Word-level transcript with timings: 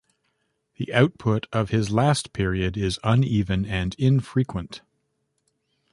The 0.77 0.91
output 0.95 1.45
of 1.53 1.69
his 1.69 1.91
last 1.91 2.33
period 2.33 2.75
is 2.75 2.97
uneven 3.03 3.65
and 3.65 3.93
infrequent. 3.99 4.81